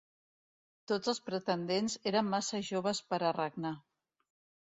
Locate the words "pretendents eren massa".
1.25-2.63